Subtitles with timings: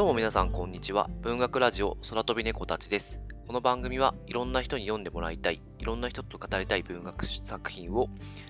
[0.00, 1.10] どうも皆さんこんにちは。
[1.20, 3.20] 文学ラジオ空飛び猫たちです。
[3.46, 8.08] この番組はいろんな人に読んでもらいたい、いろんな人と語りたい文学作品を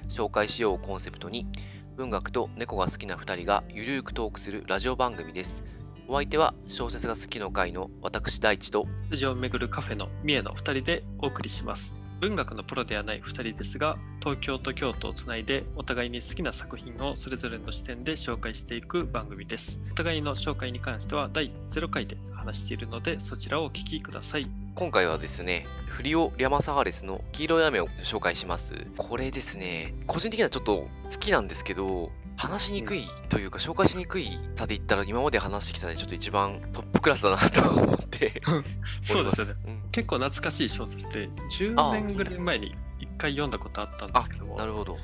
[0.09, 1.49] 紹介しようをコンセプトに、
[1.97, 5.65] 文学と猫が好きな2人がゆるーくトークするラジオ番組です。
[6.07, 12.00] お相手は小説が好きの会の私大地と、筋を巡るカフェの三重の2人でお送りします。
[12.21, 19.81] 文学のプロではない2人ですが、東京と京都をつないでお互いに好きな作品をそれぞれの視点で紹介していく番組です。
[19.91, 24.51] お互いの紹介に関しては第0回で話しているので、そちらをお聞きください。
[24.75, 25.67] 今回はですね、
[26.01, 28.87] フリオ・リャマサハレスの黄色い雨を紹介します。
[28.97, 38.41] これですね、個人的にはちょっと好きなんですけど、話しにくいというか、紹介しにくい差で言ったら、今まで話してきたでちょっと一番トップクラスだなと思って。
[39.03, 39.55] そうですよね。
[39.67, 44.97] うん結構懐かしい小説で、10あ年ぐらい前に1回読んだことあったんですけども、なるほど。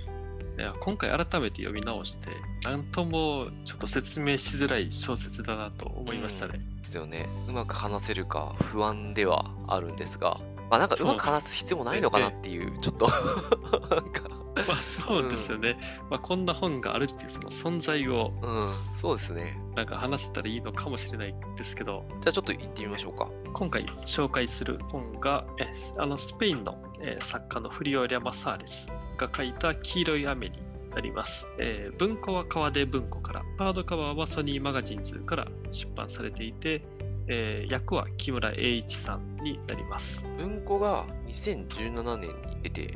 [0.58, 2.30] いや今回改めて読み直して、
[2.64, 6.60] なんともちょっと説明しづらい小説だなと思いましたね。
[6.78, 7.28] ですよね。
[7.48, 13.08] うまく話せるか不安ではあるんですが、まあなんかうまく話す必要もないのかなっていう、ちょっと、
[13.90, 14.28] なんか、
[14.66, 15.78] まあそうですよね。
[16.10, 19.60] まあこんな本があるっていうその存在をうん、そうですね。
[19.76, 23.28] なんか話せたらいいのかもしれないんですけど、じゃあちょっと行ってみましょうか。
[23.52, 30.58] 今回紹介する本が、えあのスペインの、えー作家のフリオ・リャマサーレスが書いた黄色い雨に
[30.90, 31.46] なります。
[31.58, 36.82] えー文庫は川出文庫から、ハードカバーはソニーマガジンズから出版されていて、
[37.28, 40.26] えー役は木村英一さんになります。
[40.38, 42.94] 文庫が2017年に出て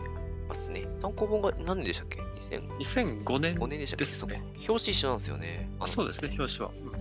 [0.48, 0.86] ますね。
[1.00, 4.04] 単行本が何年でしたっけ ?2005 2005年年でしたっけ？
[4.04, 5.70] ねそうか表紙一緒なんですよね。
[5.78, 6.72] あのそうですね、表紙は。
[6.76, 6.96] う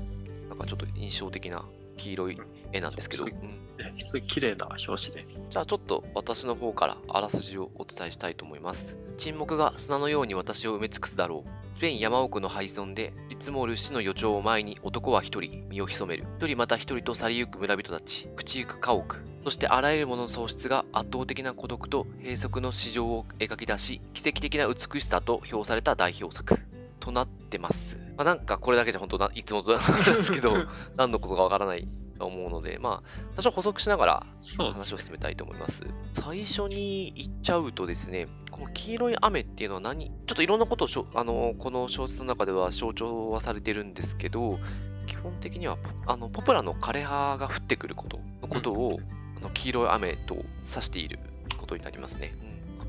[0.46, 1.64] んなんかちょっと印象的な
[2.00, 5.24] 黄色い絵なんですけど、そううんねすごい綺麗な表紙で。
[5.50, 8.98] じゃあちょっと私の方からあらすじをお伝えしたいと思います。
[9.18, 11.50] 沈黙が砂のように私を埋め尽くすだろう。
[11.76, 16.26] スペイン山奥の廃村で積もる死の予兆を前に男は一人身を潜める。
[16.40, 19.24] 一人また一人と去りゆく村人たち、口ゆく家屋。
[19.46, 26.60] そしてあらゆるものの喪失が圧倒的な孤独と閉塞の市場を描き出し、奇跡的な美しさと評された代表作。
[27.00, 27.99] となってます。
[28.20, 30.52] まあ、なんかこれだけじゃ本当ないつもとなんですけど、
[30.98, 31.88] 何のことかわからない
[32.20, 34.26] と思うので、まあ、多少補足しながら
[34.58, 35.86] 話を進めたいと思います。
[36.16, 44.60] 最初に言っちゃうとですね、この黄色い雨っていうのは何ちょっといろんなことをしょあのこの小説の中では象徴はされてるんですけど、
[45.08, 49.00] 基本的にはポあのポプラの枯葉が降ってくることのことを、
[49.38, 51.20] あの黄色い雨と指している
[51.58, 52.34] ことになりますね。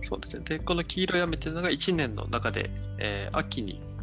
[0.00, 0.44] そうですね。
[0.44, 4.00] で、この黄色い雨っていうのが1年の中で、えー秋にうん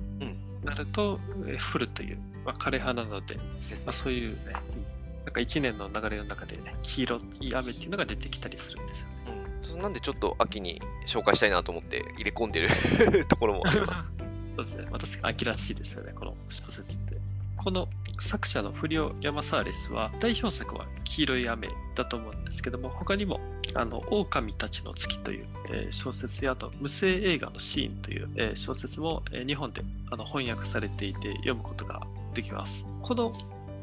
[0.67, 3.93] なると、えー降るという、まあ、枯葉なので、ですねまあ、。
[3.93, 4.97] そういうね、うん
[5.27, 9.81] なんか1年の流れの中で、ね、黄色い雨っていうのが出てきたりするんですよね。
[9.81, 12.69] なんでちょっと秋に紹介したいなと思って入れ込んでる
[13.27, 14.03] ところもあります。
[14.55, 14.87] そうですね。
[14.89, 14.97] ま
[15.27, 17.16] 秋らしいですよね、この小説って。
[17.57, 17.87] この
[18.19, 23.39] 作者のフリオ・ヤマサーレスは代表作は黄色い雨だと思うんですけども他にも
[23.75, 32.01] 「あの狼たちの月」という、えー小説やあと「無声映画のシーン」という、えー小説も、えー日本であの翻訳されていて読むことが
[32.33, 32.85] できます。
[33.01, 33.33] この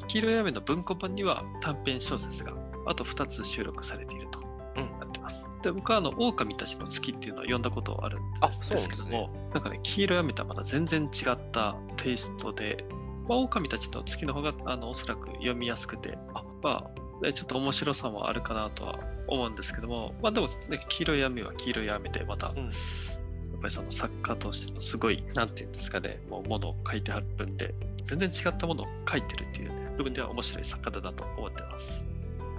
[0.09, 2.53] 黄色い雨の文庫本には短編小説が
[2.87, 4.41] あと2つ収録されていると
[4.77, 5.49] うんなってます。
[5.63, 12.85] で僕はあの狼たちの月っていうのは読んだことあるんあですそうなんですねけども、なんかね、黄色い雨とはまた全然違ったテイストで、
[13.29, 16.91] まあ、狼たちの月の方があのおそらく読みやすくて、あま
[17.23, 22.57] あ、ねちょっと面白さもあるかなとは思うんですけども、まあでも、ね、黄色い雨は黄色い雨で、また、うん。
[22.57, 27.75] やっぱりその作家としてのすごい、なんていうんですかね、もうものを書いてあるんで、
[28.05, 32.07] 全然違ったものを書いてるっていう、ね、部分では面白い作家だなと思ってます。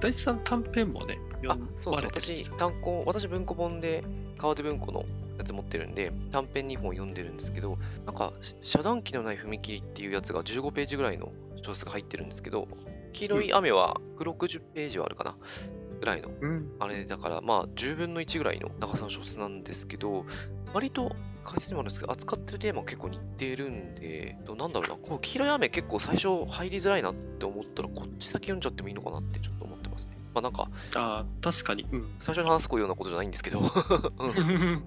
[0.01, 4.03] 大地さん短編もね、あ読まれてるんです私単行私文庫本で
[4.37, 5.05] 川手文庫の
[5.37, 11.31] やつ持ってるんで短編2本読んでるんですけどなんかし遮断機のない踏切っていうやつが15ページぐらいの
[11.61, 12.67] 小説が入ってるんですけど
[13.13, 15.35] 黄色い雨は160ページはあるかな
[15.99, 20.25] ぐらいのうん、あれだからまあ10分の1ぐらいの長さの小説なんですけど
[20.73, 24.95] 割と解説にもあるんですけど扱ってるテーマ結構似てるんでどうなんだろうな。
[24.97, 29.84] この黄色い雨結構最初入りづらいなって思ったらこっち先読んじゃってもいいのかなってちょっと思って
[30.35, 32.09] まあなんかああ、確かに、うん。
[32.19, 33.63] 最初に話すようなことじゃないんですけど、う
[34.29, 34.83] ん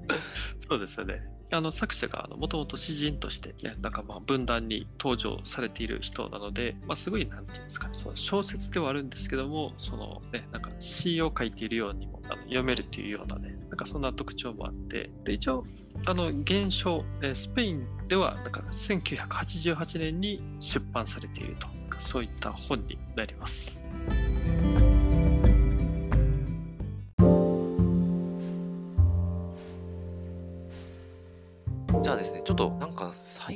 [0.68, 1.22] そうですよね。
[1.50, 15.64] あの作者がもともと詩人として、ね、なんかまあ文壇に登場されている人なので、まあ、すごいなんていうんですかね、その小説ではあるんですけども、そのね、なんか詩を書いているようにもあの読めるっていうようなね、なんかそんな特徴もあって、で一応、
[16.06, 21.66] あの現象、えースペインではなんか1988年に出版されていると、
[21.98, 23.80] そういった本になります。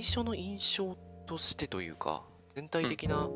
[0.02, 0.96] 最初の印象
[1.28, 2.24] としてというか、
[2.56, 3.30] 全体的な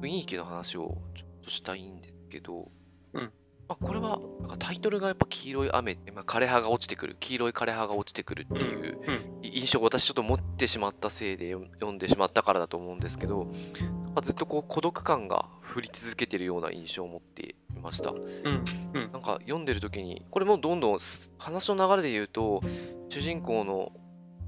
[0.00, 2.70] 雰囲気の話をちょっとしたいんですけど、
[3.12, 3.24] うん。
[3.68, 9.42] まあ、これはなんかタイトルがやっぱ黄色い雨、まあ、枯葉が落ちてくる、黄色い枯葉が落ちてくるっていううん。
[9.42, 15.44] 印象を私ちょっと持ってしまったせいで読読んでしまったからだと思うんですけど、なんかずっとこう孤独感が
[15.76, 18.12] 降り続けてるような印象を持っていました。
[18.12, 18.64] うん。
[18.94, 19.10] うん。
[19.12, 20.98] なんか読んでる時に、これもどんどん
[21.36, 22.62] 話の流れで言うと、
[23.10, 23.92] 主人公の、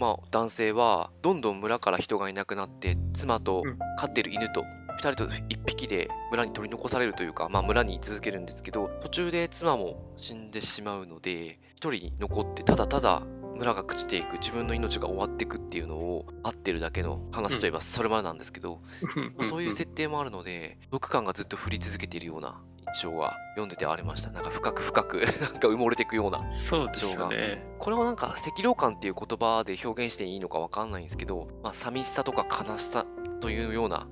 [0.01, 3.79] まあ、男性はどんどん村から人がいなくなって、妻とうん。
[3.99, 13.23] 飼ってる犬と2人と1匹で村に取り残されるというか、まあ、村に居続けるんですけど、途中で妻も死んでしまうので、1人残ってただただ
[13.57, 18.81] 村が朽ちていく、自分の命が終わっていくっていうのを合ってるだけの話といえばそれまでなんですけど、
[19.17, 19.35] うん。
[19.37, 24.31] まあそういう設定もあるので、毒感がずっと降り続けているような印象が読んでてありました。
[24.31, 25.27] なんか深く深く なん
[25.61, 27.65] か埋もれていくようなそうですね。
[27.79, 33.07] これをなんか赤涼感っていう言葉で表現していいのかわかんないんですけど、まあ、寂しさとか悲しさ
[33.41, 34.09] というような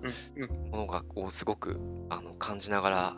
[0.70, 3.16] ものがをすごくあの感じながら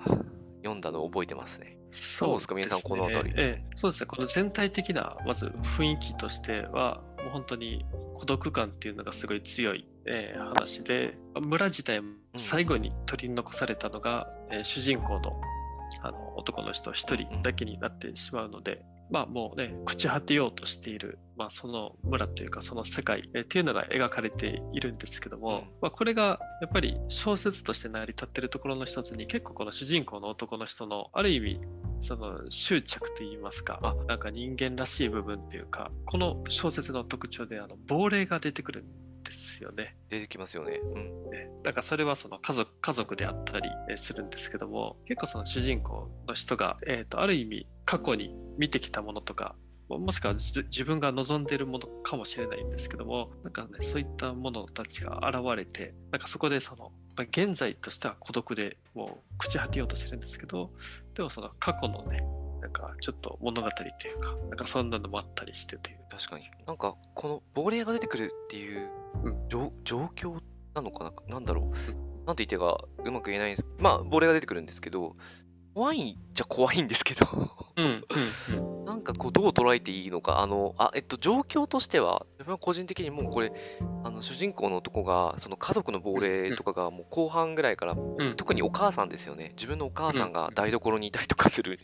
[0.58, 1.80] 読んだのを覚えてますね。
[1.90, 4.06] そうですか皆さんこの辺りええ、そうですね。
[4.06, 7.84] この全体的な、まず雰囲気としては、もう本当に
[8.20, 15.30] 孤独感っていうのがすごい強い、えー話で、村自体も最後に取り残されたのが、えー主人公の
[16.02, 25.64] あの男の人一人だけになってしまうので、まあもうね、朽ち果てようとしている、まあその村というかその世界、えーっていうのが描かれているんですけども、うん。
[25.80, 31.60] まあこれがやっぱり小説として成り立ってるところの一つに結構この主人公の男の人のある意味
[32.00, 39.96] その執着といいますかあなんか人間らしい部分っていうかこの小説の特徴であの亡霊が出てくるんですよね。
[40.08, 40.80] 出てきますよね。
[40.82, 41.30] うん。
[41.30, 49.54] ねだからそれはその家族家族であったりえーするんですけども結構その主人公の人が、えー、とある意味過去に見てきたものとか
[49.88, 60.70] ももしくは自自分が望んでいるものかもしれないんですけどもなんかねそういったものたちが現れてなんかそこでそのまあ現在としては孤独でもう朽ち果てようとしてるんですけど
[61.14, 62.18] でもその過去のね
[62.62, 66.44] なんかちょっと物語というかなんかそんなのもあったりしてという確かに。
[66.66, 68.88] なんかこの亡霊が出てくるっていう
[69.24, 70.40] うん状状況
[70.74, 71.34] なのかな？
[71.34, 72.26] なんだろう？
[72.26, 73.66] なんて言っていいかうまく言えないんです。
[73.78, 75.16] まあ、亡霊が出てくるんですけど、
[75.74, 77.26] 怖いっちゃ怖いんですけど、
[77.76, 78.04] うんうん
[78.56, 83.52] うんなんかこう、どう捉えていいのか、あの、あ、えっと、状況としては、自分は個人的にもうこれ、
[84.02, 88.34] あの、主人公の男が、その家族の亡霊とかがもう後半ぐらいから、うん。
[88.34, 89.52] 特にお母さんですよね。
[89.54, 91.78] 自分のお母さんが台所にいたりとかする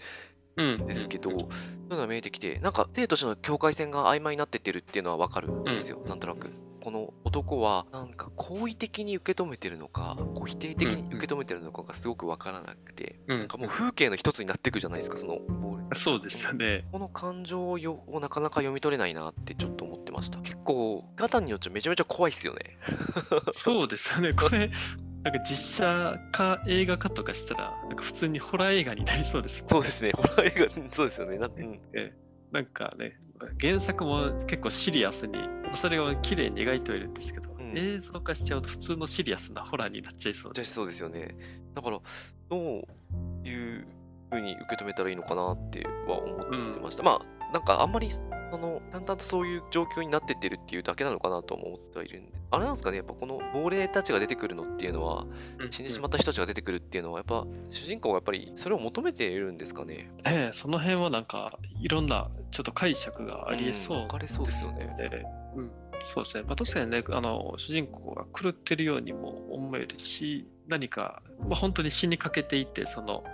[0.56, 6.50] ですけど、そういうのが見えてきて、なんか、生と死の境界線が曖昧になってってるっていうのはわかるんですよ、なんとなく。
[6.82, 16.86] この男は、なんか、好意的に受け止めてるのか、こう否定的に受け止めてるのかがすごくわからなくて、うんなんかもう風景の一つになっていくじゃないですか、その亡霊そうですよね。
[16.90, 20.38] この感情をなかなか読み取れないなってちょっと思ってました。
[20.38, 22.78] 結構、ガタンによってめちゃめちゃ怖いっすよね。
[23.52, 24.32] そうですよね。
[24.32, 24.70] これ、
[25.26, 31.38] なんか実写化、映画化とかしたら、なんか普通にホラー映画になりそうですもんそうですね、ホラー映画、 そうですよね。
[31.38, 32.14] なうん、ええ。
[32.52, 33.18] なんかね、
[33.60, 35.36] 原作も結構シリアスに、
[35.74, 37.76] それを綺麗に描いてはいるんですけど、ん。
[37.76, 41.36] 映像化しちゃうと普通のシリアスなホラーになっちゃいそうそうですよね。
[41.74, 41.98] だから、
[42.48, 42.86] ど
[43.42, 43.84] ういう
[44.30, 47.02] 風に受け止めたらいいのかなっては思ってました。
[47.02, 52.32] まあ、なんかあんまり、その、だんだんとそういう状況になってってるっていうだけなのかなとも思ってはいるんで。
[52.50, 55.26] あれなんですかね、やっぱこの亡霊たちが出てくるのっていうのは、
[55.58, 60.10] うん死んでしまった人たちが出てくるっていうのは、やっぱ主人公がやっぱりそれを求めているんですかね？
[60.24, 64.94] ええその辺はなんか、いろんなちょっと解釈がありえそううん分かれそうですよね。
[65.00, 65.24] ええ
[65.56, 66.44] うん、そうですね。
[66.46, 73.24] まあ、確かにね、あの、主人公が狂ってるようにも思えるし、何か、まあ、本当に死にかけていて、その、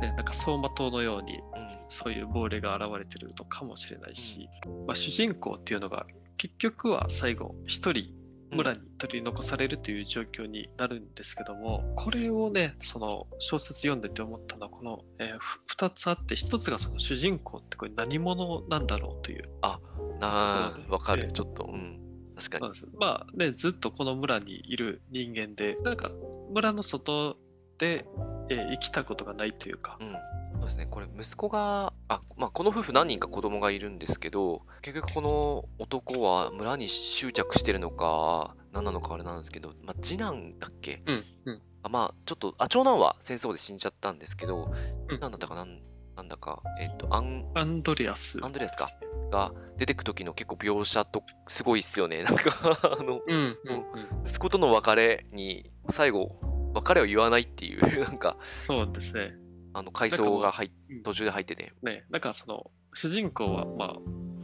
[0.00, 1.57] ね、なんか走馬灯のように、うん
[1.88, 4.48] そういう亡霊が現れてるのかもしれないし、
[4.86, 8.14] まあ、主人公っていうのが、結局は最後、一人、
[8.50, 19.78] 村に取り残されるという状況になるんですけども、これをね、その小説読んでて思ったのは、この、えーふ2つあって、1つがその主人公ってこれ何者なんだろうというあ
[20.20, 21.24] あ、わかる。
[21.24, 22.00] ええちょっと、うん。
[22.36, 26.10] 確かにまあね、ずっとこの村にいる人間で、なんか
[26.52, 27.36] 村の外
[27.78, 28.06] で、
[28.50, 30.16] えー生きたことがないというかう、ん。
[30.68, 30.86] そうですね。
[30.90, 41.02] これ、息子が、あ、まあ、この夫婦何人か子供がいるんですけど、結局この男は村に執着してるのか、何なのかあれなんですけど、まあ、次男だっけ？
[41.06, 41.62] うん、うん。
[41.82, 44.70] あまあ、ちょっと、あ、長男は戦争で死んじゃったんですけど、
[45.08, 45.54] うんなんだったか？
[45.54, 45.80] なん、
[46.16, 48.38] なんだか、えっ、と、アン、アンドレアス。
[48.42, 48.90] アンドレアスか
[49.30, 52.24] が出てく時の結構描写と、すごいっすよね。
[52.24, 53.46] なんか、あの、うん、うん、
[54.20, 54.26] うん。
[54.26, 56.36] 息子との別れに、最後、
[56.74, 59.34] 別れを言わないっていう、 なんか、そうですね。
[59.78, 60.70] あの、回想が入
[61.04, 63.96] 途中で入ってて、ね、なんかその、主人公は、まあ、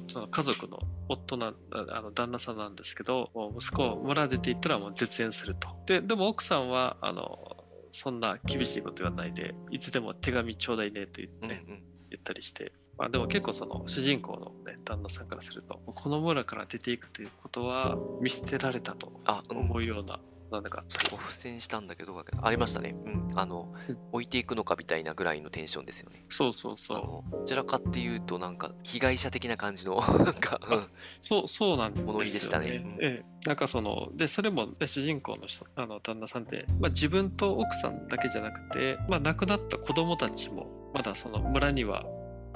[0.08, 5.68] その家族の夫なああの旦那さんなんですけど、息子を村出て行ったらもう絶縁すると。
[5.86, 11.84] で、でも奥さんは、あの、そんな厳しいこと言わないで、いつでも手紙ちょうだいねと言って、うんうん。
[12.14, 19.12] 言ったりして、まあ、でも結構その主人公の、ね、旦那さんからするとこの村から出ていくということは見捨てられたと。
[19.50, 20.20] 思うような、
[20.54, 22.94] なんだかそこ付箋したんだけど、ありましたね。
[23.04, 23.32] うん。
[23.36, 26.24] あのうん、置いていくのかみたいなぐらいのテンションですよね。
[26.28, 26.96] そうそうあそう。
[26.98, 30.84] のどちらかっていうと、なんか、被害者的な感じの、 なんか、うん。
[31.20, 32.96] そうそうなん物言いでですよねしたね。
[32.98, 33.04] うん。
[33.04, 42.04] ええ、なんかそのでそれも、ね、主人公の人あの旦那さんって、まあ、自分と奥さんだけじゃなくて、まあ、亡くなった子供たちもまだその村には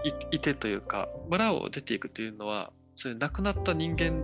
[0.04, 4.22] いいてというか村を出ていくというのはそういう亡くなった人間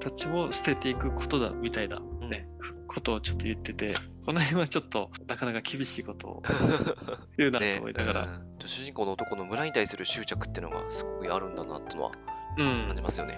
[0.00, 2.48] たちを捨てていくことだみたいな、うんね
[2.86, 6.42] ことをちょっと言ってて この辺はちょっとなかなか厳しいことを
[7.36, 12.12] 言うなとね思いながら、うん主人公の男の村に対する執着っていうのがすごくあるんだなってのは
[12.56, 13.34] うん感じますよね。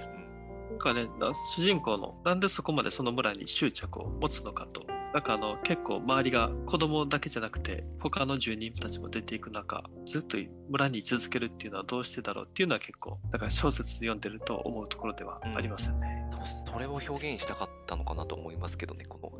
[0.70, 4.86] なんかね、な主人公のなんでそこまでその村に執着を持つのかと。
[5.16, 10.36] なんかあの結構周りが子供だけじゃなくて他の住人たちも出ていく中ずっと
[10.68, 16.28] 村に居続けるっていうのはどうしてだろうっていうのは結構だから小説読んでると思うところではありますよね。
[16.30, 19.32] 多分それを表現したかったのかなと思いますけどね、この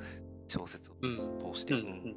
[0.49, 1.53] 小説をうん。
[1.53, 1.75] 通して。
[1.75, 1.81] うん。
[1.81, 2.17] うん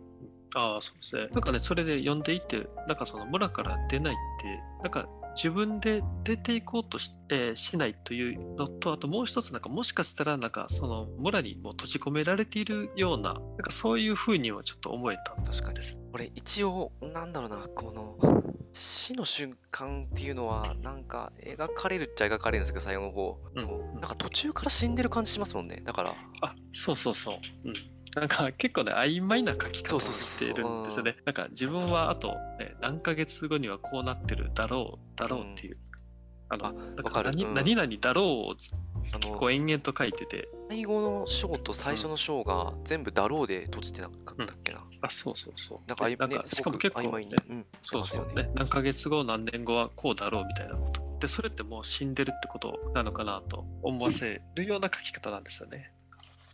[0.55, 1.27] ああそうですね。
[1.31, 15.97] なんかねそれで呼んでいってなんかその村から出ないってなんか自分で出ていこうとし,、えーしないというのとあともう一つなんかもしかしたらなんかその村にも閉じ込められているようななんかそういうふうにはちょっと思えたん確かにです。
[16.11, 23.37] これ一応、なんだろうな、この死の瞬間っていうのは、なんか描かれるっちゃ描かれるんですけど、最後の方。
[23.55, 25.81] うんなんか途中から死んでる感じしますもんね。
[25.85, 27.35] だから、あそうそうそう。
[27.65, 31.17] うんなんか結構ね曖昧な書き方をしているんですよね。
[31.25, 35.77] なんか自分はあと、ね、何ヶ月後にはこうなってるだろうだろうっていう。
[36.51, 38.55] あのあなんわかる何うん何々だろうを
[39.13, 44.83] あのこう延々と書いてて、最後の章と最初の章が全部だろうで閉じてなかったっけな。
[45.01, 45.79] あ、そうそうそう。
[45.87, 48.05] なんかあい、ねでなんか、しかも結構、ね、うん、そう。
[48.05, 48.51] そうね。
[48.55, 51.17] 何ヶ月後、何年後はこうだろうみたいなこと。
[51.19, 55.91] で、それってもう死んでるってことなのかなと思わせるような書き方なんですよね。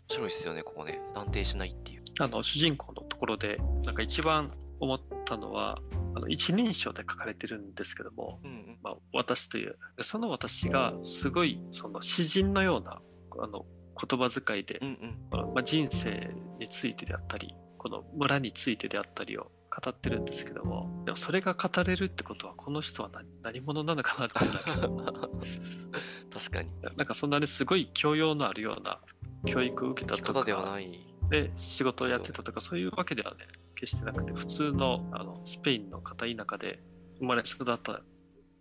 [0.10, 1.00] 面白いですよね、ここね。
[1.14, 2.04] 断定しないっていう。
[2.20, 5.80] あの、主人公のところで、なんか一番思ったのは、
[6.16, 8.75] あの一人称で書かれてるんですけども、うんうん。
[9.16, 13.02] まあ、私という、その私がすごい、その詩人のような、
[13.42, 14.88] あの、言葉遣いでう、ん
[15.34, 15.54] うん。
[15.54, 16.30] まあ、人生
[16.60, 24.40] についてであったりこの村についてであったりを語ってるんですけどもでもそれが語れるってことはこの人は何何者なのかなって
[26.34, 26.70] 確かに。
[26.82, 29.00] なんかそんなにすごい教養のあるような
[29.46, 31.08] 教育を受けたとかではない。
[31.30, 36.82] で仕事をやってたとかそういうわけではね決してなくて普通のあのスペインの片田舎で
[37.20, 38.02] 生まれ育った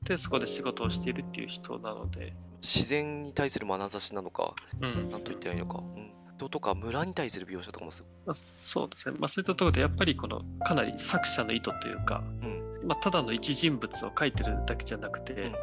[0.04, 5.78] でそこで仕事をしているっていう人なので、自然に対する眼差しなのか、うんなんと言ってないのか。
[5.78, 6.14] うん。
[6.36, 15.54] 人とか村に対する描写とかもすまあ、そうですね、まあ、そういったところでやっぱりこのかなり作者の意図というか、うんまあ、ただの一人物を書いてるだけじゃなくて、うん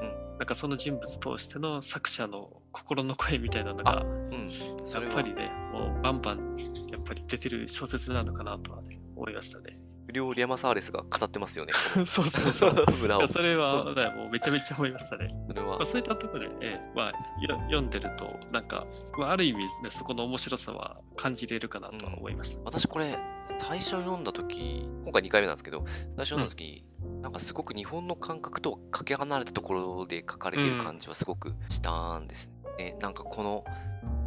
[0.42, 4.50] なんかその人物通しての作者の心の声みたいなのがうん。
[4.50, 6.56] やっぱりねもうバンバン
[6.90, 9.78] やっぱり出てる小説なのかなとはね思いましたね。
[10.12, 11.72] 不良リアマサーレスが語ってますよね。
[12.06, 12.86] そうそうそう。
[13.02, 13.28] 村を。
[13.28, 15.28] それは、ね、もうめちゃめちゃ思いましたね。
[15.48, 18.86] それはまあ、そういったところで、ええまあ、よ読んでるとなんか、
[19.18, 22.62] まあ、ある意味、ね、そこの面白さは感じれるかなとは思いました。
[22.66, 23.18] 私これ、
[23.58, 26.84] 最初読んだとき、今回2回目なんですけど、最初読んだとき、
[27.22, 32.98] なんかすごく日本の感覚とかけ離れたところで書かれている感じはすごくしたんですね。
[33.00, 33.64] なんかこの、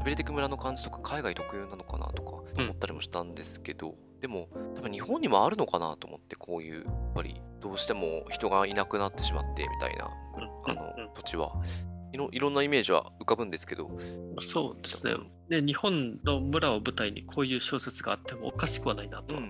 [0.04, 11.52] ベレテク村の感じとか海外特有なのかなとか思ったりもしたんですけど、でも多分日本にもあるのかなと思って、こういう、やっぱりどうしても人がいなくなってしまってみたいな、うんあのうん土地は
[12.14, 13.90] いろいろんなイメージは浮かぶんですけど、
[14.38, 15.12] そうですね。
[15.50, 19.46] で日本の村を舞台にこういう小説があってもおかしくはないなとはうん、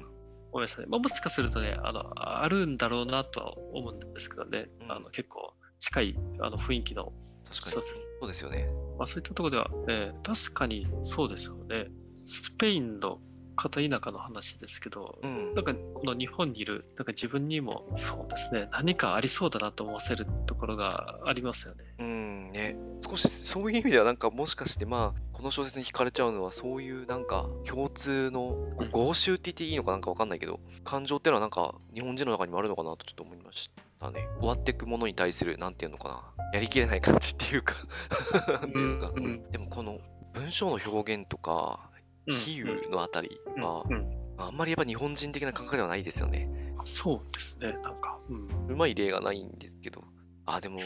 [0.50, 0.88] 思いましたね。
[0.90, 7.12] まあ、もしかするとねあの、あるんだろうなとは思うんですけどね、うんあの結構近いあの雰囲気の
[7.44, 7.94] 確かに小説。
[8.20, 8.68] そうですよね。
[8.98, 11.86] まあ、そういったところでは、えー確かにそうですよね。
[12.16, 13.20] スペインの
[13.54, 15.54] 片田舎の話ですけど、うん。
[15.54, 21.84] なんかこの日本にいるなんか自分にもそうですね何かありそうだなと思わせるところがありますよね。
[21.98, 22.76] うんね、
[23.08, 28.56] 少しそういう意味ではなんかもしかしてまあこの小説に惹かれちゃうのはそういうなんか共通の
[28.90, 33.70] 合衆って言っていいのかなんかわかんないけど感情っていうのはなんか日本人の中にもあるのかなとちょっと思いまし
[34.00, 34.26] たね。
[34.38, 36.44] 終わっていくものに対するなんていうのかな。
[36.52, 37.74] やりきれない感じっていうか。
[38.60, 39.50] なんていうのか、うんうん。
[39.50, 40.00] でもこの
[40.34, 41.93] 文章の表現とかうん
[42.26, 43.96] 比喩のあたりは、うん。
[43.96, 44.24] うん。
[44.36, 46.48] あんまりやっぱ日本人的な感覚ではないですよね。
[46.84, 50.02] そうですねなんか、うん、うまい例がないんですけど。
[50.46, 50.80] あでも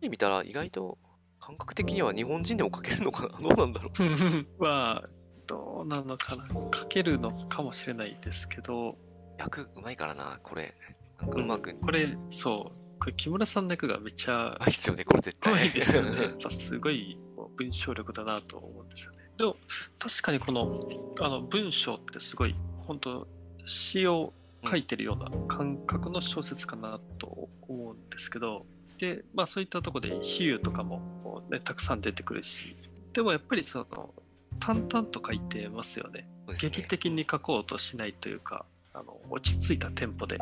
[0.00, 0.98] 見たら意外と
[1.40, 3.38] 感覚的には日本人でも書けるのかな？
[3.42, 4.62] どうなんだろう。
[4.62, 5.08] まあ
[5.46, 8.96] どうなのかな書けるのかもしれないですけど。
[9.38, 10.74] 役うまいからな、これ。
[11.20, 11.74] なんかうまく。
[11.80, 12.98] これ、そう。
[13.00, 15.52] これ木村さんの役がめっちゃあ、必要ね、これ絶対。
[15.52, 16.34] 怖いですよね。
[16.58, 17.18] すごい
[17.56, 19.23] 文章力だなと思うんですよね。
[19.38, 19.56] でも
[19.98, 20.74] 確かにこの
[21.20, 22.54] あの文章ってすごい
[22.86, 23.26] 本当
[23.66, 24.32] 詩を
[24.64, 28.64] 書いてるような感覚の小説かなと思うんですけど、
[28.98, 32.76] で、まあそういったところで比喩とかも、ね、たくさん出てくるし、
[33.12, 34.14] でもやっぱりその
[34.60, 36.26] 淡々と書いてますよね。
[36.48, 40.38] ね劇的に書こうとしないというか、あの落ち着いたテンポで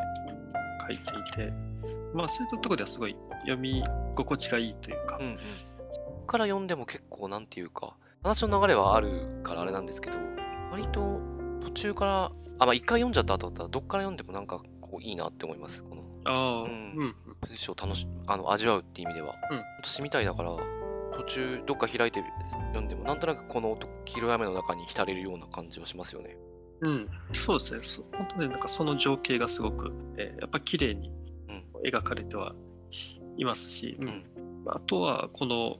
[0.87, 1.53] 書いていて、
[2.13, 3.83] まあそういったところではすごい読み
[4.15, 5.37] 心地がいいというか、うんうん。
[6.27, 10.17] から読んでも結構なんていうか、話の流れはあるからあれなんですけど、
[10.71, 11.19] 割と
[11.61, 15.83] 途中から、あ、まあ一回読んじゃった後だったら、どっから読んでもなんかこういいなって思います。
[15.83, 19.35] このああ、ううんん、うん、文章を楽し、あの、味わうっていう意味では。
[19.51, 20.51] うん私みたいだから、
[21.17, 22.23] 途中どっか開いて
[22.73, 26.37] 読んでも、なんとなくこの黄色い雨の中に浸れるような感じはしますよね。
[26.81, 27.81] うん、そうですね。
[27.81, 31.11] そ本当になんかその情景がすごく、えーやっぱ綺麗に
[31.49, 32.55] うん描かれては
[33.37, 34.23] いますし、うんん
[34.67, 35.77] あとはこの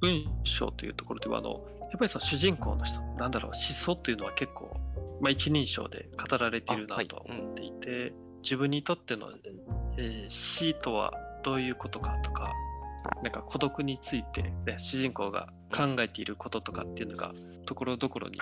[0.00, 4.76] 文章というところではあのやっぱりその主人公の人なんだろう思想というのは結構、
[5.20, 7.08] まあ、一人称で語られているない。
[7.08, 8.12] とは思っていて、
[8.42, 9.30] 自分にとっての、
[9.96, 11.12] えー死とは
[11.42, 12.52] どういうことかとか
[13.22, 17.32] なんか孤独について、ね、主人公が考えていることとかっていうのが
[17.66, 18.38] ところどころに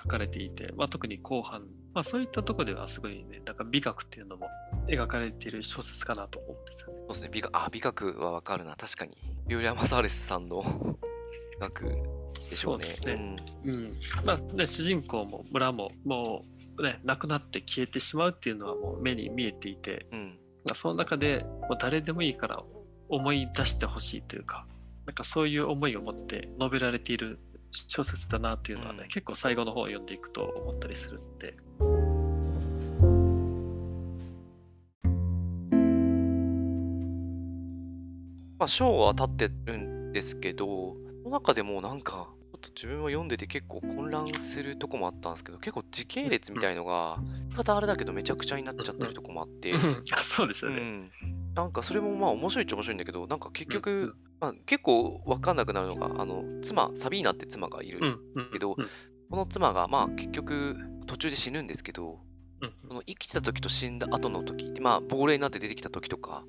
[0.00, 1.62] 書かれていて、まあ、特に後半、
[1.92, 4.48] まあ、そういったところではすごいねなんか美学っていうのも
[4.88, 6.94] 描かれている小説かなと思うんですよね。
[7.00, 7.28] そうですね。
[7.32, 8.76] 美学、あ、美学はわかるな。
[8.76, 9.16] 確かに。
[9.46, 10.62] リュウリア・マサーレスさんの
[11.60, 11.84] 学
[12.50, 12.84] でしょうね。
[12.84, 13.92] そうねうんうん
[14.24, 16.40] まあね、主人公も村もも
[16.78, 20.38] う、ね、亡くなって消えてしまうっていうのはもう目に見えていて、うん。
[20.64, 22.62] まあ、その中でもう誰でもいいから
[23.08, 24.66] 思い出してほしいというか
[25.06, 27.38] なんかそういう思いを持って述べられている
[27.70, 31.56] 小説だなっていうのはね、うん結構最後の方を読んでいくと思ったりするんで。
[38.58, 49.74] まあ、章は立ってるんですけど、その中でもなんか、ちょっと自分は読んでて結構混乱するとこもあったんですけど、結構時系列みたいのが、言い方あれだけどめちゃくちゃになっちゃってるとこもあって、
[50.22, 50.78] そうですよね。
[50.78, 51.10] うん、
[51.54, 58.00] なんかそれもまあ面白いっちゃ面白いんだけど、なんか結局、まあ、結構わかんなくなるのが、あの、妻、サビーナって妻がいる。
[58.52, 58.88] けどうん
[59.28, 62.20] この妻がまあ結局途中で死ぬんですけど、
[62.60, 66.44] うんその生きてた時と死んだ後の時って、まあ亡霊になって出てきた時とか、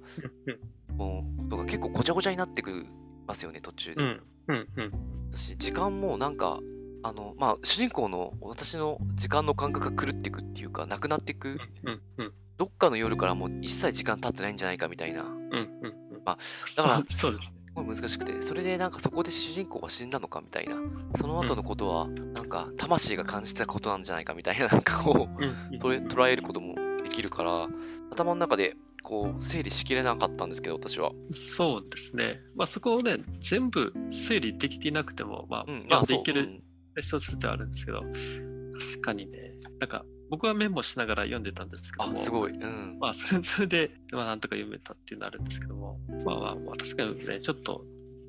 [0.87, 2.86] のことが結構ごちゃごちゃになってく
[3.28, 4.04] ますよね、途中で。
[4.04, 4.92] うんうんうん。
[5.32, 6.60] 私、時間もなんか、
[7.04, 16.22] あの、まあ、主人公の私の時間の感覚が狂っていくっていうか、なくなっていく、うんうんどっかの夜からもう一切時間経ってないんじゃないかみたいな、すうんうんうん。
[16.26, 16.38] まあ
[16.76, 17.68] だから そうですね。
[17.84, 20.76] ごい難しくて、それでなんかそこで主人公は死んだのかみたいな、
[21.16, 25.80] その後のことは、なんか魂が感じてたことなんじゃないかみたいな、なんかこう、うんうん。
[25.80, 27.68] 捉え捉えることもできるから、
[28.12, 31.12] 頭の中でこう整理しきれなかったんですけど、私は。
[31.32, 32.42] そうですね。
[32.56, 36.64] まあそこをね、全部整理できていなくても、まあ、うん、まあそうできるうん
[37.02, 42.52] 小説ではあるんですけど、確かにね、なんか僕はメモしながら読んでたんですけどあ、も、すごい。
[42.52, 42.98] うん。
[43.00, 47.86] まあそれ それで、まあなんとか読めたっていうのはあるんですけども、まあまあまあ確かにね、ちょっと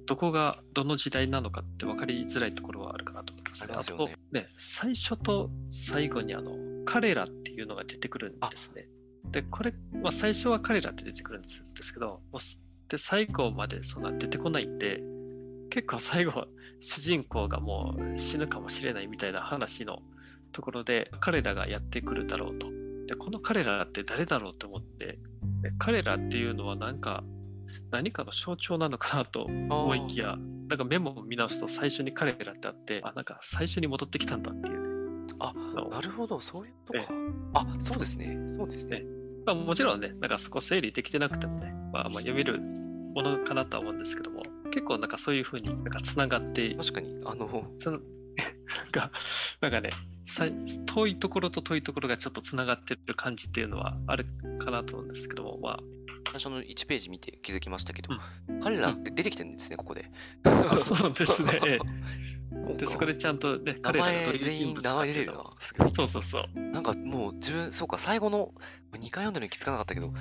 [0.07, 3.75] どこがどの時代なのかって分かりづらいところはあるかなと思いますね。
[3.77, 6.53] あすよねとね、最初と最後にあの、
[6.85, 8.89] 彼らっていうのが出てくるんですね。
[9.31, 15.03] で、これ、まあ最初は彼らって出てくるんですですけど、もうすで、最後までそんな出てこないんで、
[15.71, 16.47] 結構最後、
[16.81, 19.99] 主人公がもう死ぬかもしれないみたいな話の
[20.53, 22.69] ところで、彼らがやってくるだろうと。
[23.07, 25.19] で、この彼らって誰だろうと思って、
[25.63, 27.23] で彼らっていうのはなんか、
[27.91, 30.37] 何かの象徴なのかなと思いきや、
[30.69, 34.89] なんかメモを見直すと最初に彼らってあって、あ、なんか最初に戻ってきたんだっていう、ね。
[35.41, 37.09] あのなるほど、そういうことえか。
[37.55, 38.39] あ、そうですね。
[38.49, 39.05] そうですね。
[39.55, 42.61] まあ、もちろんね、なんかそこ整理できてなくてもね、まあ、まあ読める
[43.15, 49.11] ものかなとは思うんですけども、結構なんかそういうふうになんかつながって、確かに、あの、そのなんか、
[49.61, 49.91] なんかね、
[50.87, 54.27] 遠いところと遠いところがちょっとつながってる感じっていうのはある
[54.59, 55.79] かなと思うんですけども、まあ、
[56.27, 58.11] 最初の1ページ見て気づきましたけど、
[58.63, 60.11] 彼らって出てきてるんですね、ここで。
[60.45, 61.79] あそうですね。
[62.77, 65.45] で、そこでちゃんとね、名彼らがどう前いう人物全員名かっていうのを前出てるな。
[65.59, 65.93] すごい。
[65.95, 66.45] そうそうそう。
[66.95, 68.53] かもう自分、そうか、最後の、
[68.93, 70.13] 2回読んでるのに気づかなかったけど、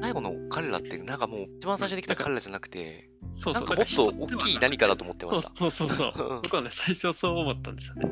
[0.00, 3.60] 最後の彼らって、なんかもう一番最初に来た彼らじゃなくて、そうそう。
[3.60, 6.28] なんかもっと大きい何かだと思ってましたそうそうそうそう。
[6.34, 8.10] うん僕はね、最初そう思ったんですよね。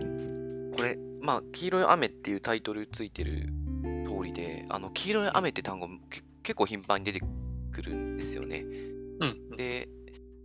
[0.76, 3.52] これ、まあ、黄色い雨っていうタイトルついてる
[4.06, 7.20] 通りで、あの、黄色い雨って単語け結構頻繁に出て
[7.72, 8.64] くるんですよね。
[9.20, 9.56] うん。
[9.56, 9.88] で、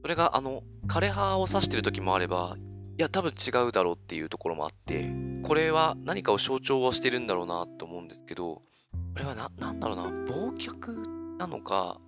[0.01, 2.55] それが、あの、枯葉を指してる時もあれば、
[2.97, 5.07] いや、多分違うだろうっていうところもあって、
[5.43, 8.61] これは何かを象徴はしてるんだろうなと思うんですけど、こ
[9.19, 11.99] れはな、なんだろうな、忘却なのか、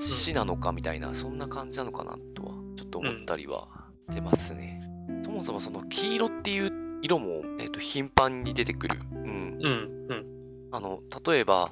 [0.00, 3.68] 死なのかみたいな、そんな感じなのかなとは、ちょっと思ったりは
[4.10, 4.82] してますね。
[5.24, 8.98] そもそもその黄色っていう色も、えっ、と、頻繁に出てくる。
[9.12, 9.58] うん。
[9.62, 10.68] うん、うん。
[10.72, 11.70] あの、例えば、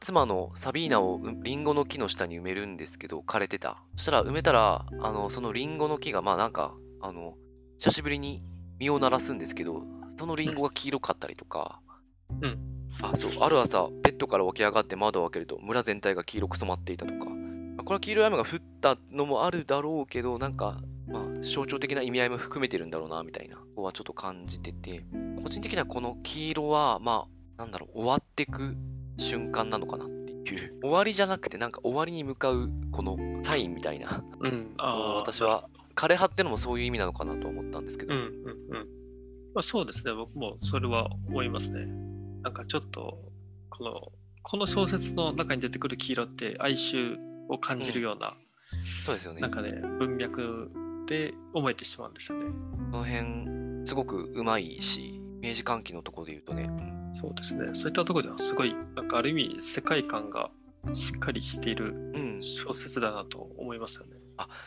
[0.00, 3.82] 妻のサビーナをうリンゴの木の下に埋めるんですけど、枯れてた。
[3.96, 7.36] そしたら埋めたら、あの、そのリンゴの木が、まあなんか、あの、
[7.78, 8.42] 久しぶりに
[8.78, 9.82] 実を鳴らすんですけど、
[10.18, 11.80] そのリンゴが黄色かったりとか、
[12.40, 12.58] うん。
[13.02, 25.04] あ、そう、ある朝、ベッドから起き上がって窓を開けると、村全体が黄色く染まっていたとか、まあこれは黄色い雨が降ったのもあるだろうけど、なんか、まあ、象徴的な意味合いも含めてるんだろうな、みたいな、ここはちょっと感じてて、
[25.42, 28.76] 個人的にはこの黄色は、まあ、なんだろう、終わってく
[29.18, 30.80] 瞬間なのかなっていう。
[30.80, 34.24] 終わりじゃなくて、なんか終わりに向かう、このサインみたいな。
[34.40, 34.74] うん。
[34.78, 38.14] 私は、枯葉ってのもそういう意味なのかなと思ったんですけど。
[38.14, 38.88] うんうんうん。
[39.54, 41.86] まあ、そうですね、僕もそれは思いますね。
[42.42, 43.18] なんかちょっと、
[43.70, 47.16] この、この小説の中に出てくる黄色って哀愁
[47.48, 48.34] を感じるような、
[49.04, 49.40] そうですよね。
[49.40, 50.70] なんかね、文脈
[51.06, 52.46] で思えてしまうんですよね。
[52.90, 57.68] この辺、すごくうまいし、イメージ喚起のところで言うとね、うんそうですね。
[57.72, 60.50] そういったところではすごい、なんかある意味世界観が
[60.92, 64.23] しっかりしているうん、小説だなと思いますよね。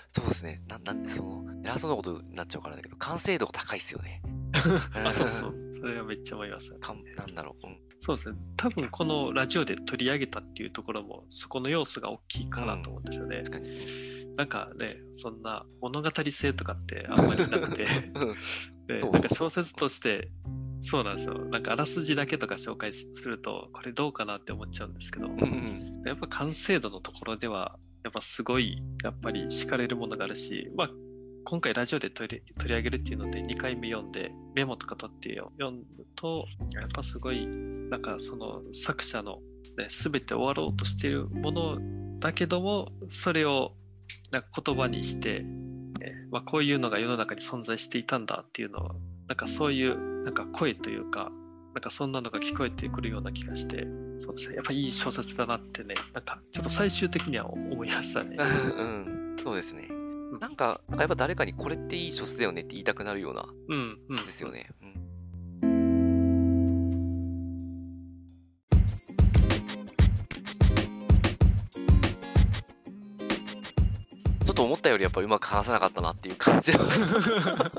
[0.10, 0.62] そうですね。
[0.68, 4.22] ななんで、その、偉そうなことになっちゃうからだけど、完成度が高いっすよね。
[5.06, 5.56] あ、そうそう。
[5.74, 6.80] それはめっちゃ思いますよね。
[6.82, 7.68] かんなんだろう。
[7.68, 8.38] うんそうですね。
[8.56, 13.42] 多分このラジオで取り上げたっていうところも、そこの要素が大きいかなと思うんですよね。
[13.44, 13.68] 確かに。
[14.38, 17.86] なんかね、そんな物語性とかってあんまりなくて、
[18.88, 20.30] でなんか小説として、
[20.80, 21.40] そうなんですよ。
[21.46, 30.90] なんかあらすじだけとか紹介すると、これどうかなって思っちゃうんですけど、うんうんやっぱ完成度のところでは、やっぱすごい、やっぱり惹かれるものがあるし、まあ、
[31.44, 35.84] 今回ラジオで取り取り上げるっていうので2回目読んでメモとか取って読む
[36.16, 39.40] とやっぱすごいなんかその作者の、
[39.78, 41.78] ね、全て終わろうとしてるもの
[42.20, 43.74] だけどもそれを
[44.32, 45.46] なんか言葉にして、ね
[46.32, 48.88] まあ、こういうのが世の中に存在していたんだっていうのを
[49.28, 51.30] なんかそういうなんか声というか
[51.74, 53.86] なんかそんなのが聞こえてくるような気がして
[54.20, 58.38] そうですねやっぱいい小説だなってねなんかちょっと最終的には思いましたね。
[58.38, 59.90] うん、そうですね。
[60.40, 64.70] なんか、なんかやっぱ誰かにこれっていい小説だよねって言いたくなるような、うん、うん、ですよね。
[64.82, 65.08] うん
[74.46, 76.80] ちょっと思ったよりやっぱうまく話せなかったなっていう感じは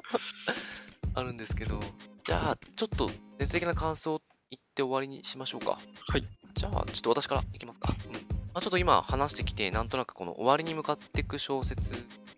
[1.15, 1.81] あるんですけど、
[2.25, 4.38] じゃあちょっと熱的な感想言
[4.79, 5.73] って終わりにしましょうか。
[6.09, 6.25] はい。
[6.55, 7.93] じゃあちょっと私からいきますか。
[8.07, 8.21] うんま
[8.55, 11.93] あ、ちょっと今話してきて、なんとなくこの終わりに向かっていく小説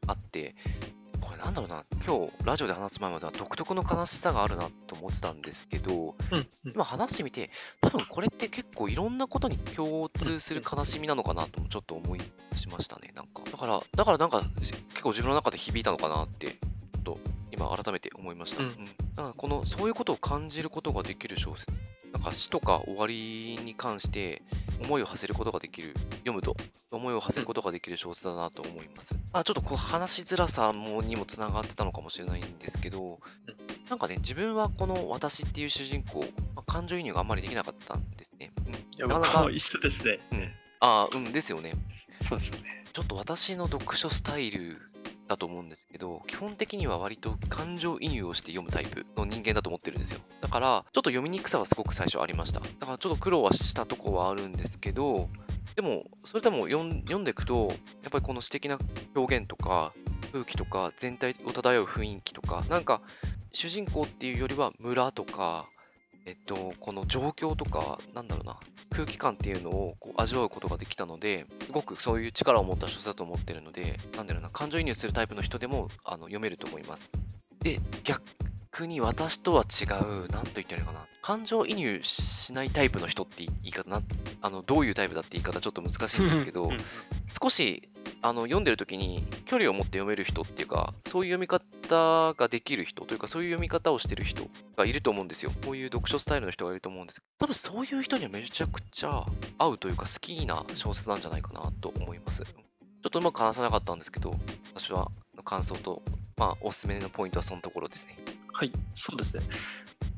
[0.07, 0.55] あって、
[1.21, 7.51] これなんだろうな、今日ラジオで話す前までは独特の悲しさがあるなと思ってたんですけど、うん、うん今話してみて、
[7.83, 12.21] 多分これって結構いろんなことに共通する悲しみなのかなともちょっと思い
[12.55, 13.43] しましたね、なんか。
[13.51, 16.57] だから、だからなんかじ結構自分の中で響いたのかなって、ちょ
[17.01, 17.19] っと
[17.53, 18.63] 今改めて思いました。
[18.63, 18.71] うん
[19.15, 21.81] だからこの、そういうことを感じることができる小説。
[22.13, 24.43] なんか死とか終わりに関して
[24.83, 26.57] 思いを馳せることができる、読むと
[26.91, 29.15] 思いを馳せることができる小説だなと思います。
[29.33, 33.21] あちょっとこう話しづらさもにもつながってたのかもしれないんですけど、
[33.89, 36.21] なんかね、自分はこの私っていう主人公、
[36.55, 38.53] まあ感情移入があんまりできなかったんですね。
[38.67, 40.21] うん、いやなかなか一緒ですね。
[40.33, 41.75] うんああ、うんですよね。
[42.23, 42.85] そうですね。
[42.93, 44.79] ちょっと私の読書スタイル
[45.31, 50.21] だと思うんですけど、基本的には割と感情移入をして読むタイプの人間だと思ってるんですよ。
[50.41, 52.59] だから、ちょっと読みにくさはすごく最初ありました。
[52.59, 55.29] だからちょっと苦労はしたとこはあるんですけど、
[55.77, 57.69] でも、それでも読ん読んでいくと、
[58.03, 58.77] やっぱりこの詩的な
[59.15, 59.95] 表現とか、
[60.33, 63.01] 空気とか、全体を漂う雰囲気とか、なんか、
[63.53, 65.69] 主人公っていうよりは村とか、
[66.27, 68.59] えっと、この状況とか、なんだろうな、
[68.91, 77.13] 空気感っていうのをこう味わうことができたので、すごくそういう力を持った書籍だと思ってるので、なんだろうな、感情移入するタイプの人でもあの読めると思います。
[77.61, 78.23] で、逆
[78.87, 84.03] に私とは違う、なんと言ったらいいのかな、感情移入しないタイプの人って言い方な、
[84.43, 86.77] あの、どういうタイプだって言い方ちょっと難しいんですけどうん、
[87.41, 87.89] 少し
[88.23, 94.45] あの読んでる時に距離を持って読める人っていうか、そういう読み方ができる人というか、そういう読み方をしてる人
[94.77, 95.51] がいると思うんですよ。
[95.65, 99.25] こういう読書スタイルの人がいると思うんです多分そういう人にはめちゃくちゃ
[99.59, 102.45] 合うというか、好きな小説なんじゃないかなと思います。
[102.45, 104.35] ちょっとうまく話さなかったんですけど、
[104.75, 105.11] 私は
[105.45, 106.03] 感想と、
[106.37, 108.19] まあ、おすすめのポイントはそのところですね。
[108.53, 109.43] はい、そうですね。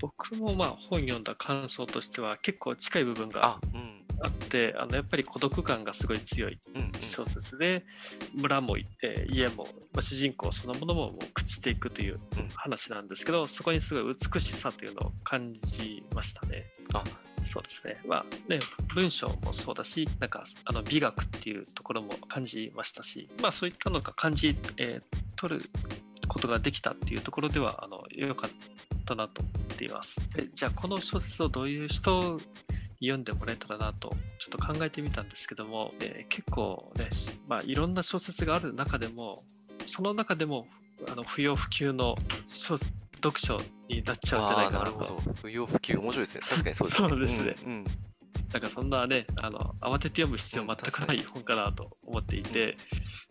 [0.01, 6.93] 僕もまあ本読んだ感想としては結構近い部分があ、うん、あって、あのやっぱり孤独感がすごい強いうん、うん。
[7.01, 7.85] 小説で、
[8.35, 16.65] 村も、えー家も、まあ、主人公そのものももう朽ちていくといううん話なんですけど、そこにすごい美しさというのを感じましたね。
[17.45, 18.01] そうですね。
[18.07, 18.59] まあね、
[18.95, 25.63] 文章もそうだし、なんかあの美学っていうところも感じましたし、まあそういったのが感じ、えー、取る
[26.29, 28.51] ことができたっていうところでは、あの、良かっ
[29.05, 30.21] たなと思っています。
[30.35, 32.39] でじゃあこの小説をどういう人
[33.01, 37.09] に読んでもらえたらなとちょっと考えてみたんですけども、えー結構ね、
[37.49, 39.43] まあいろんな小説がある中でも、
[39.87, 40.67] その中でも
[41.11, 42.15] あの不要不急の
[42.49, 45.35] 小読書になっちゃうんじゃないかなとな。
[45.41, 46.41] 不要不急、面白いですね。
[46.43, 47.09] 確かにそうですね。
[47.09, 47.85] そうですねうんうん
[48.53, 52.77] なんかそんなね、あの慌てて読む必要全くない本かなと思っていて、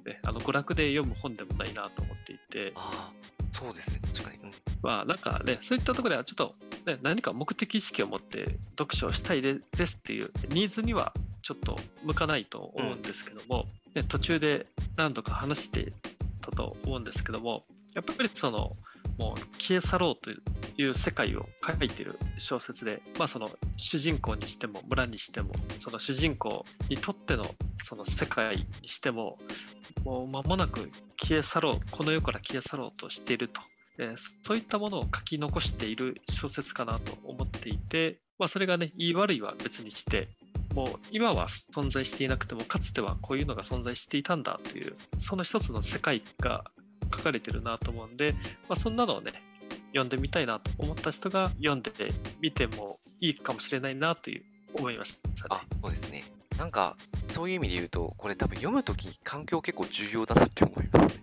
[0.04, 2.74] ね、あの娯楽で読む本でもないなと思っていて、
[3.62, 4.00] そうですね。
[4.14, 4.38] 確かに。
[4.44, 6.56] うんまあなんかね、そういったところではちょっと、
[6.88, 14.66] ね、何か目的意識を持って読書をしたいでですっていうニーズにはちょっと向かないと思うんですけども、ね、途中で
[14.98, 15.94] 何度か話して
[16.42, 18.72] たと思うんですけども、やっぱりその、
[19.22, 20.32] もう消え去ろうと
[20.82, 27.46] いう世界を書いてる小説で、まあ、その主人公にしても村にしてもその主人公にとっての
[27.78, 29.38] その世界にしても
[30.04, 30.90] もう間もなく
[31.22, 33.62] 消え去ろうこの世から消え去ろうとしていると、
[34.00, 40.30] えーそういったものを書き残している小説かなと思っていて、まあ、それがね言い悪いは別にして
[40.74, 46.64] もう今は存在していなくてもかつてはこういうのが存在していたんだというその一つの世界が
[47.14, 48.34] 書かれてるなと思うんで、
[48.68, 49.34] まあ、そんなのをね
[49.88, 51.92] 読んでみたいなと思った人が読んで
[52.42, 54.44] みてもいいかもしれないなという
[54.74, 56.24] 思いましたねあ。、そうですね。
[56.58, 56.96] なんか、
[57.30, 61.16] そういう意味で言うと、これ多分読むとき環境結構重要だなって思います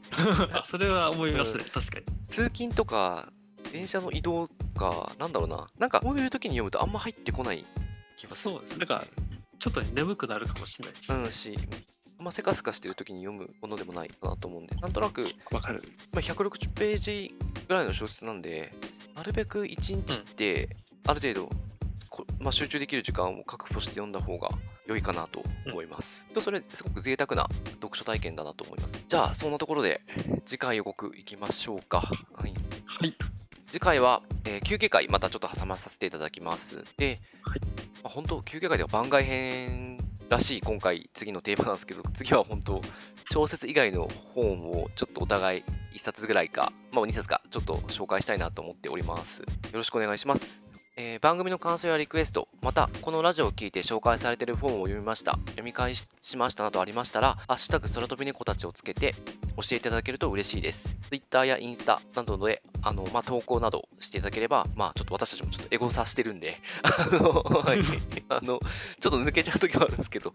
[0.43, 0.49] ね。
[0.53, 2.07] あ それは思いますね、確かに。
[2.29, 3.33] 通勤とか、
[3.73, 5.71] 電車の移動とか、なんだろうな。
[5.79, 7.65] なんか、こういう時に読むとあんま入ってこない
[8.17, 8.55] 気がする。
[8.57, 8.79] そうです。
[8.79, 9.05] なんか、
[9.59, 11.13] ちょっとね眠くなるかもしれないです。
[11.13, 11.59] うんし、
[12.21, 15.83] ませかせかしてる時に読むものでもないかなと思うんで、なんとなく、わかる。
[16.13, 17.35] まあ、160ページ
[17.69, 18.73] ぐらいの小説なんで、
[19.15, 20.77] なるべく1日って、
[21.07, 21.51] ある程度、
[22.11, 24.49] こまあ、集中できる時間を確保して読んだ方が
[24.87, 26.27] 良いかなと思います。
[26.35, 27.49] と、それ、すごく贅沢な
[27.81, 29.05] 読書体験だなと思います。
[29.07, 30.01] じゃあ、そんなところで、
[30.45, 32.01] 次回予告いきましょうか。
[32.01, 32.55] はい。
[32.87, 33.15] はい。
[33.67, 36.85] 次回は、えー休憩会、またちょっと挟まさせていただきます。
[36.97, 37.61] で、はい
[38.03, 42.83] まあ、本当、休憩会では番外編らしい、今回、次のテーマなんですけど、次は本当、
[43.33, 45.65] 小説以外の本をちょっとお互い
[45.95, 49.41] 1冊ぐらいか、まあ、2冊か、ちょっと紹介したいなと思っております。
[49.41, 50.68] よろしくお願いします。
[51.01, 56.07] えー番組の感想やリクエスト、また、このラジオを聞いて紹介されている本を読みました、読み返し
[56.37, 59.15] ましたなどありましたら、ハッシュタグ空飛び猫たちをつけて
[59.57, 60.97] 教えていただけると嬉しいです。
[61.09, 67.81] Twitter やインスタなどで、あの、まあ、投稿などしていただければ、まあ、ちょっと私たちもちょっとエゴサしてるんで、 あの、はい、
[68.29, 68.61] あの、
[69.01, 70.33] ちょっと抜けちゃう時もあるんですけど、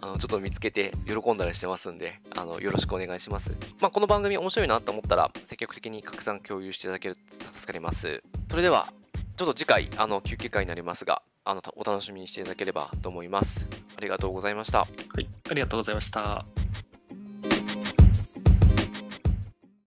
[0.00, 3.56] あの、ちょっと見つけて喜んだりしてますんで、あの、よろしくお願いします。
[3.80, 8.22] まあ、この番組面白いなと思ったら、積極的に拡散共有していただけると助かります。
[8.48, 8.92] それでは、
[9.36, 13.68] ちょっと次回、あの、休憩会になりますが、あの、お楽しみにしていただければと思います。
[13.96, 14.80] ありがとうございました。
[14.80, 14.86] は
[15.18, 15.28] い。
[15.50, 16.46] ありがとうございました。